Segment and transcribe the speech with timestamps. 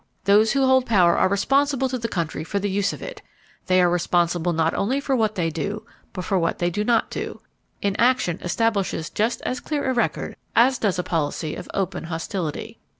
[0.23, 3.21] Those who hold power are responsible to the country for the use of it.
[3.67, 7.11] They are responsible not only for what they do, but for what they do not
[7.11, 7.39] do.
[7.83, 12.79] Inaction establishes just as clear a record as does a policy of open hostility.